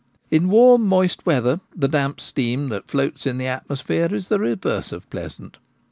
In 0.31 0.49
warm 0.49 0.87
moist 0.87 1.27
weather 1.27 1.59
the 1.75 1.87
damp 1.87 2.19
steam 2.19 2.69
that 2.69 2.89
floats 2.89 3.27
in 3.27 3.37
the 3.37 3.45
atmosphere 3.45 4.11
is 4.11 4.29
the 4.29 4.39
reverse 4.39 4.91
of 4.91 5.07
pleasant. 5.11 5.57